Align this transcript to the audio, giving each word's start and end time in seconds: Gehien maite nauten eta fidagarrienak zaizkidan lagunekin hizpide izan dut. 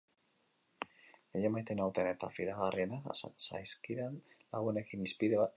Gehien 1.35 1.53
maite 1.57 1.75
nauten 1.81 2.09
eta 2.13 2.31
fidagarrienak 2.39 3.07
zaizkidan 3.13 4.21
lagunekin 4.57 5.09
hizpide 5.09 5.41
izan 5.41 5.45
dut. 5.45 5.49